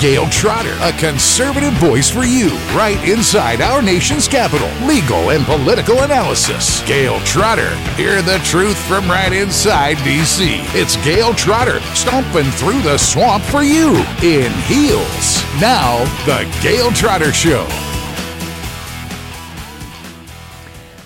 [0.00, 4.68] Gayle Trotter, a conservative voice for you, right inside our nation's capital.
[4.86, 6.86] Legal and political analysis.
[6.86, 7.74] Gayle Trotter.
[7.96, 10.60] Hear the truth from right inside D.C.
[10.78, 15.42] It's Gayle Trotter, stomping through the swamp for you in heels.
[15.60, 17.66] Now, The Gayle Trotter Show.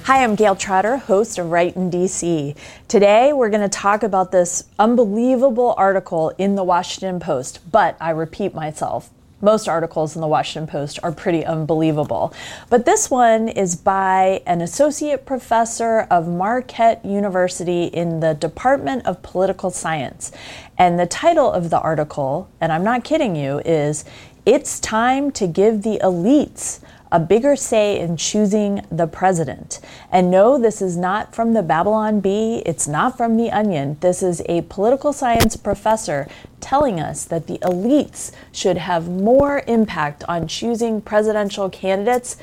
[0.06, 2.56] Hi, I'm Gayle Trotter, host of Right in DC.
[2.88, 8.10] Today, we're going to talk about this unbelievable article in the Washington Post, but I
[8.10, 9.10] repeat myself.
[9.40, 12.34] Most articles in the Washington Post are pretty unbelievable.
[12.68, 19.22] But this one is by an associate professor of Marquette University in the Department of
[19.22, 20.32] Political Science.
[20.76, 24.04] And the title of the article, and I'm not kidding you, is
[24.44, 26.80] It's Time to Give the Elites
[27.12, 29.78] a bigger say in choosing the president.
[30.10, 33.98] And no, this is not from the Babylon Bee, it's not from The Onion.
[34.00, 36.26] This is a political science professor
[36.60, 42.38] telling us that the elites should have more impact on choosing presidential candidates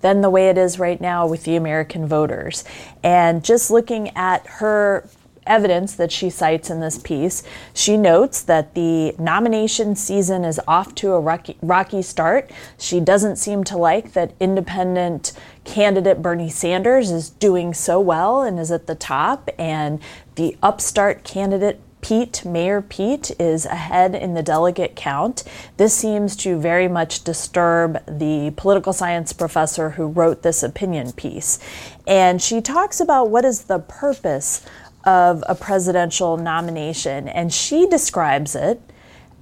[0.00, 2.64] than the way it is right now with the American voters.
[3.04, 5.08] And just looking at her
[5.46, 7.42] evidence that she cites in this piece.
[7.74, 12.50] She notes that the nomination season is off to a rocky, rocky start.
[12.78, 15.32] She doesn't seem to like that independent
[15.64, 20.00] candidate Bernie Sanders is doing so well and is at the top, and
[20.36, 25.44] the upstart candidate Pete, Mayor Pete, is ahead in the delegate count.
[25.76, 31.58] This seems to very much disturb the political science professor who wrote this opinion piece.
[32.06, 34.64] And she talks about what is the purpose
[35.04, 38.80] of a presidential nomination, and she describes it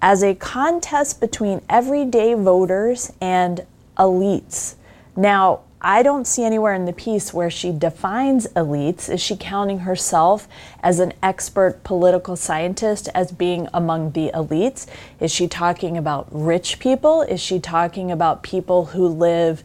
[0.01, 4.75] as a contest between everyday voters and elites.
[5.17, 9.09] Now, I don't see anywhere in the piece where she defines elites.
[9.09, 10.49] Is she counting herself
[10.83, 14.87] as an expert political scientist as being among the elites?
[15.21, 17.23] Is she talking about rich people?
[17.23, 19.63] Is she talking about people who live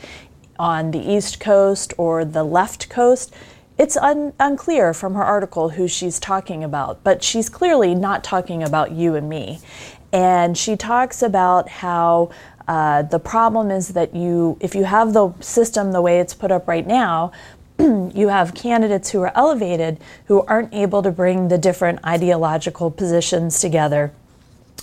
[0.60, 3.34] on the East Coast or the left coast?
[3.78, 8.62] It's un- unclear from her article who she's talking about, but she's clearly not talking
[8.62, 9.60] about you and me.
[10.12, 12.30] And she talks about how
[12.68, 16.52] uh, the problem is that you, if you have the system the way it's put
[16.52, 17.32] up right now,
[17.80, 23.60] you have candidates who are elevated who aren't able to bring the different ideological positions
[23.60, 24.12] together.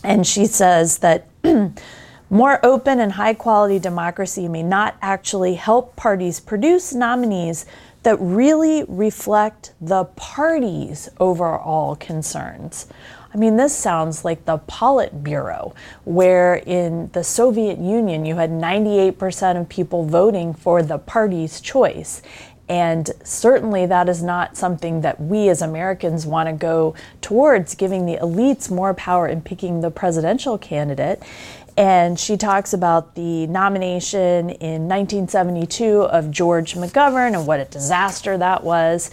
[0.03, 1.29] And she says that
[2.31, 7.67] more open and high quality democracy may not actually help parties produce nominees
[8.03, 12.87] that really reflect the party's overall concerns.
[13.33, 15.73] I mean, this sounds like the Politburo,
[16.05, 22.23] where in the Soviet Union you had 98% of people voting for the party's choice.
[22.71, 28.07] And certainly that is not something that we as Americans want to go towards, giving
[28.07, 31.21] the elites more power in picking the presidential candidate.
[31.77, 38.39] And she talks about the nomination in 1972 of George McGovern and what a disaster
[38.39, 39.11] that was,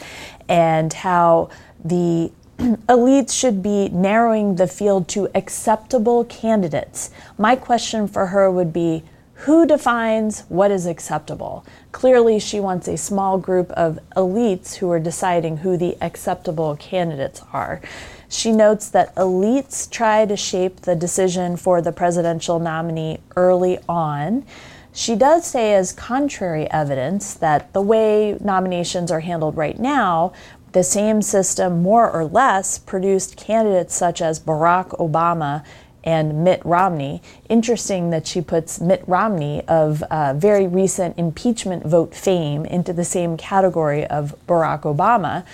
[0.47, 1.49] and how
[1.83, 7.09] the elites should be narrowing the field to acceptable candidates.
[7.39, 9.03] My question for her would be
[9.41, 11.63] who defines what is acceptable?
[11.91, 17.43] Clearly, she wants a small group of elites who are deciding who the acceptable candidates
[17.53, 17.79] are.
[18.27, 24.43] She notes that elites try to shape the decision for the presidential nominee early on.
[24.91, 30.33] She does say, as contrary evidence, that the way nominations are handled right now,
[30.71, 35.63] the same system more or less produced candidates such as Barack Obama
[36.07, 37.21] and Mitt Romney.
[37.49, 43.03] Interesting that she puts Mitt Romney of uh, very recent impeachment vote fame into the
[43.03, 45.45] same category of Barack Obama.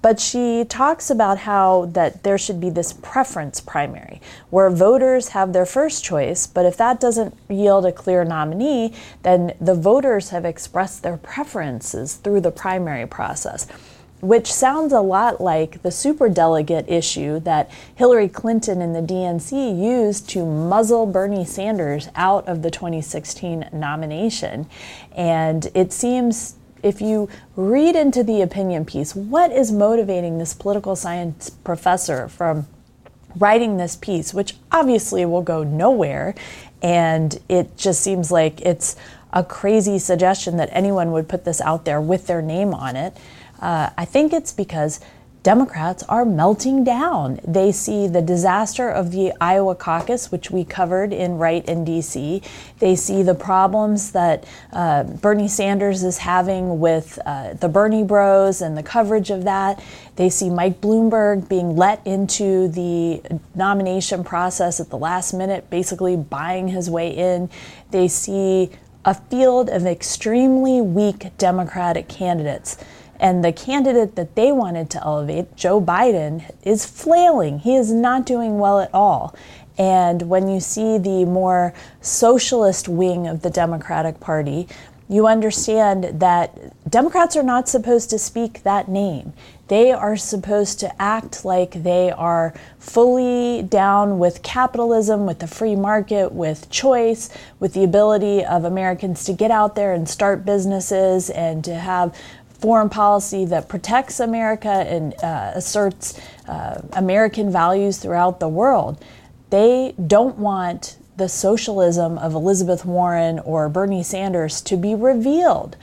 [0.00, 5.52] But she talks about how that there should be this preference primary where voters have
[5.52, 8.94] their first choice, but if that doesn't yield a clear nominee,
[9.24, 13.66] then the voters have expressed their preferences through the primary process
[14.20, 20.28] which sounds a lot like the superdelegate issue that Hillary Clinton and the DNC used
[20.30, 24.68] to muzzle Bernie Sanders out of the 2016 nomination.
[25.12, 30.96] And it seems if you read into the opinion piece, what is motivating this political
[30.96, 32.66] science professor from
[33.36, 36.34] writing this piece, which obviously will go nowhere,
[36.82, 38.96] and it just seems like it's
[39.32, 43.16] a crazy suggestion that anyone would put this out there with their name on it.
[43.60, 45.00] Uh, I think it's because
[45.44, 47.40] Democrats are melting down.
[47.46, 52.44] They see the disaster of the Iowa caucus, which we covered in Right in DC.
[52.80, 58.60] They see the problems that uh, Bernie Sanders is having with uh, the Bernie Bros
[58.60, 59.82] and the coverage of that.
[60.16, 63.22] They see Mike Bloomberg being let into the
[63.54, 67.48] nomination process at the last minute, basically buying his way in.
[67.92, 68.70] They see
[69.04, 72.76] a field of extremely weak Democratic candidates
[73.20, 77.60] and the candidate that they wanted to elevate, Joe Biden, is flailing.
[77.60, 79.34] He is not doing well at all.
[79.76, 84.68] And when you see the more socialist wing of the Democratic Party,
[85.08, 86.54] you understand that
[86.90, 89.32] Democrats are not supposed to speak that name.
[89.68, 95.76] They are supposed to act like they are fully down with capitalism, with the free
[95.76, 97.30] market, with choice,
[97.60, 102.14] with the ability of Americans to get out there and start businesses and to have
[102.58, 109.02] foreign policy that protects America and uh, asserts uh, American values throughout the world.
[109.50, 115.76] They don't want the socialism of Elizabeth Warren or Bernie Sanders to be revealed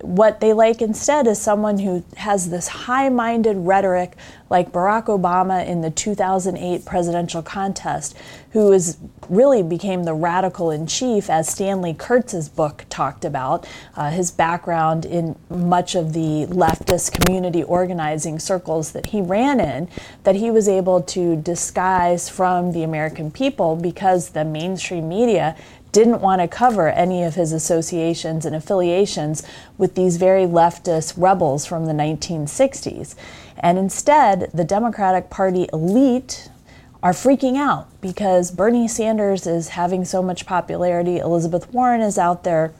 [0.00, 4.16] what they like instead is someone who has this high minded rhetoric,
[4.48, 8.16] like Barack Obama in the 2008 presidential contest,
[8.52, 8.96] who is
[9.28, 13.66] really became the radical in chief, as Stanley Kurtz's book talked about,
[13.96, 19.88] uh, his background in much of the leftist community organizing circles that he ran in,
[20.22, 25.56] that he was able to disguise from the American people because the mainstream media
[25.98, 29.42] didn't want to cover any of his associations and affiliations
[29.76, 33.16] with these very leftist rebels from the 1960s.
[33.56, 36.50] And instead, the Democratic Party elite
[37.02, 41.18] are freaking out because Bernie Sanders is having so much popularity.
[41.18, 42.72] Elizabeth Warren is out there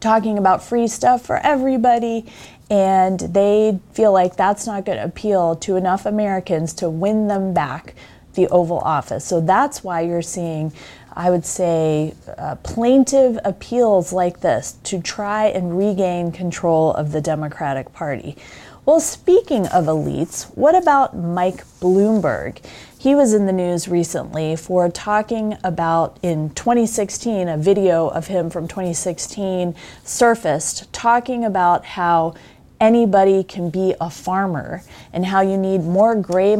[0.00, 2.26] talking about free stuff for everybody.
[2.68, 7.54] And they feel like that's not going to appeal to enough Americans to win them
[7.54, 7.94] back
[8.34, 9.24] the Oval Office.
[9.24, 10.72] So that's why you're seeing
[11.20, 17.20] I would say, uh, plaintive appeals like this to try and regain control of the
[17.20, 18.38] Democratic Party.
[18.86, 22.64] Well, speaking of elites, what about Mike Bloomberg?
[22.98, 28.48] He was in the news recently for talking about in 2016, a video of him
[28.48, 32.32] from 2016 surfaced talking about how
[32.80, 34.82] anybody can be a farmer
[35.12, 36.56] and how you need more gray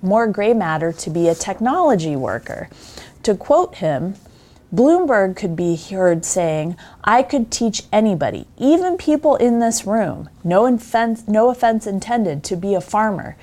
[0.00, 2.68] more gray matter to be a technology worker.
[3.22, 4.16] To quote him,
[4.74, 10.66] Bloomberg could be heard saying, I could teach anybody, even people in this room, no
[10.66, 13.36] offense, no offense intended, to be a farmer.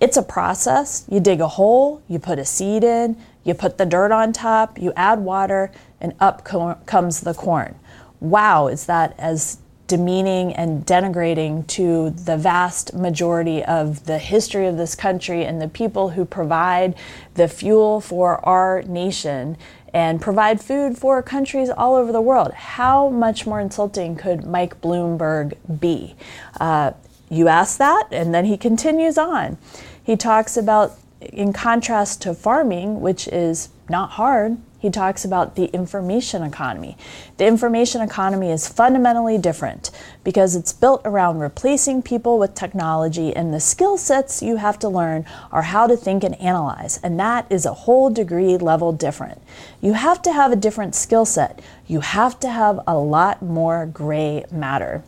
[0.00, 1.04] It's a process.
[1.08, 4.78] You dig a hole, you put a seed in, you put the dirt on top,
[4.78, 7.74] you add water, and up co- comes the corn.
[8.20, 14.76] Wow, is that as demeaning and denigrating to the vast majority of the history of
[14.76, 16.94] this country and the people who provide
[17.34, 19.56] the fuel for our nation
[19.94, 22.52] and provide food for countries all over the world.
[22.52, 26.14] How much more insulting could Mike Bloomberg be?
[26.60, 26.92] Uh,
[27.30, 29.56] you ask that, and then he continues on.
[30.02, 35.64] He talks about, in contrast to farming, which is not hard, he talks about the
[35.74, 36.96] information economy.
[37.38, 39.90] The information economy is fundamentally different
[40.22, 44.88] because it's built around replacing people with technology, and the skill sets you have to
[44.88, 49.42] learn are how to think and analyze, and that is a whole degree level different.
[49.80, 53.86] You have to have a different skill set, you have to have a lot more
[53.86, 55.02] gray matter.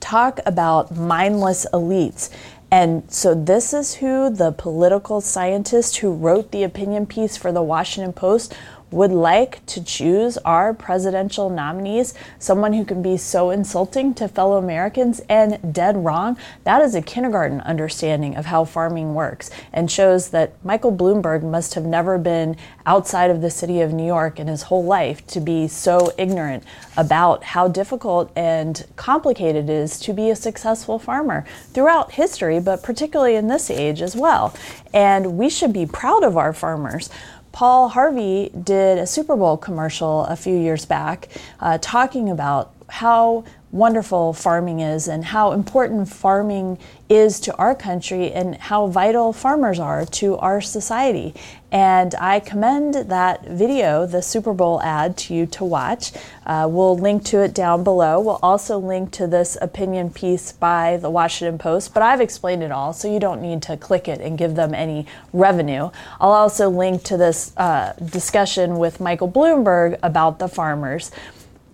[0.00, 2.30] Talk about mindless elites
[2.74, 7.62] and so, this is who the political scientist who wrote the opinion piece for the
[7.62, 8.52] Washington Post
[8.94, 14.56] would like to choose our presidential nominees, someone who can be so insulting to fellow
[14.56, 20.30] Americans and dead wrong, that is a kindergarten understanding of how farming works and shows
[20.30, 24.46] that Michael Bloomberg must have never been outside of the city of New York in
[24.46, 26.62] his whole life to be so ignorant
[26.96, 32.82] about how difficult and complicated it is to be a successful farmer throughout history, but
[32.82, 34.54] particularly in this age as well.
[34.92, 37.10] And we should be proud of our farmers.
[37.54, 41.28] Paul Harvey did a Super Bowl commercial a few years back
[41.60, 43.44] uh, talking about how
[43.74, 46.78] wonderful farming is and how important farming
[47.08, 51.34] is to our country and how vital farmers are to our society.
[51.72, 56.12] And I commend that video, the Super Bowl ad, to you to watch.
[56.46, 58.20] Uh, we'll link to it down below.
[58.20, 62.70] We'll also link to this opinion piece by the Washington Post, but I've explained it
[62.70, 65.90] all, so you don't need to click it and give them any revenue.
[66.20, 71.10] I'll also link to this uh, discussion with Michael Bloomberg about the farmers.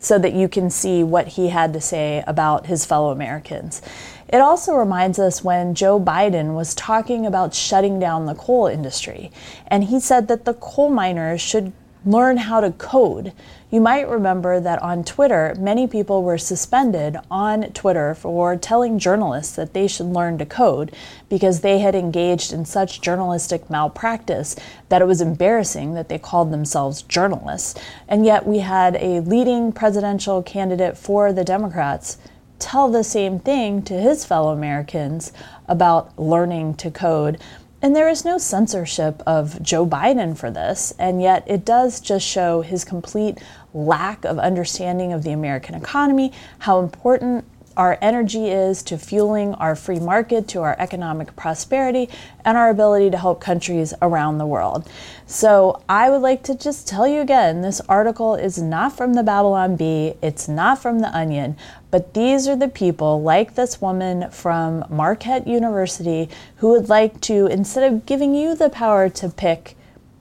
[0.01, 3.81] So that you can see what he had to say about his fellow Americans.
[4.29, 9.31] It also reminds us when Joe Biden was talking about shutting down the coal industry,
[9.67, 11.73] and he said that the coal miners should
[12.05, 13.33] learn how to code.
[13.71, 19.55] You might remember that on Twitter, many people were suspended on Twitter for telling journalists
[19.55, 20.95] that they should learn to code
[21.29, 24.57] because they had engaged in such journalistic malpractice
[24.89, 27.81] that it was embarrassing that they called themselves journalists.
[28.09, 32.19] And yet, we had a leading presidential candidate for the Democrats
[32.61, 35.33] tell the same thing to his fellow Americans
[35.67, 37.41] about learning to code.
[37.83, 42.27] And there is no censorship of Joe Biden for this, and yet it does just
[42.27, 43.39] show his complete
[43.73, 47.45] lack of understanding of the American economy, how important
[47.81, 52.11] our energy is to fueling our free market, to our economic prosperity,
[52.45, 54.87] and our ability to help countries around the world.
[55.27, 59.23] So, I would like to just tell you again this article is not from the
[59.23, 61.57] Babylon Bee, it's not from The Onion,
[61.91, 67.47] but these are the people, like this woman from Marquette University, who would like to,
[67.47, 69.75] instead of giving you the power to pick,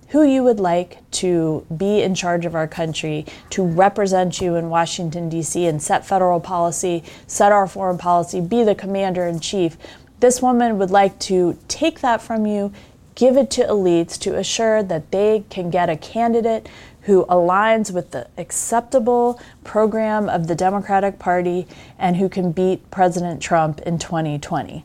[0.09, 4.69] who you would like to be in charge of our country, to represent you in
[4.69, 9.77] Washington, D.C., and set federal policy, set our foreign policy, be the commander in chief.
[10.19, 12.73] This woman would like to take that from you,
[13.13, 16.67] give it to elites to assure that they can get a candidate
[17.01, 23.41] who aligns with the acceptable program of the Democratic Party and who can beat President
[23.41, 24.83] Trump in 2020.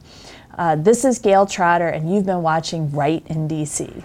[0.57, 4.05] Uh, this is Gayle Trotter, and you've been watching Right in DC.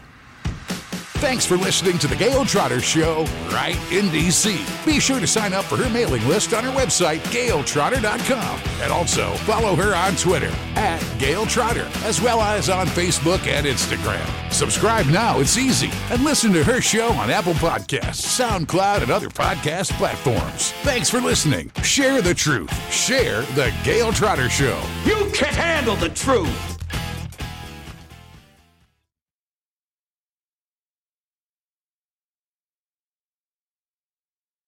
[1.19, 4.85] Thanks for listening to the Gayle Trotter Show right in DC.
[4.85, 8.59] Be sure to sign up for her mailing list on her website, gayletrotter.com.
[8.81, 13.67] And also follow her on Twitter at Gayle Trotter, as well as on Facebook and
[13.67, 14.25] Instagram.
[14.53, 15.91] Subscribe now, it's easy.
[16.09, 20.71] And listen to her show on Apple Podcasts, SoundCloud, and other podcast platforms.
[20.83, 21.69] Thanks for listening.
[21.83, 22.71] Share the truth.
[22.89, 24.81] Share the Gayle Trotter Show.
[25.03, 26.78] You can't handle the truth.